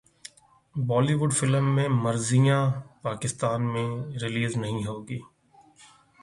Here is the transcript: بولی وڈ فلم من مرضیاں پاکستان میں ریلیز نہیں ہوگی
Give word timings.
بولی 0.75 1.15
وڈ 1.19 1.31
فلم 1.39 1.65
من 1.75 1.91
مرضیاں 2.03 2.61
پاکستان 3.05 3.59
میں 3.73 3.87
ریلیز 4.21 4.53
نہیں 4.63 4.81
ہوگی 4.89 5.19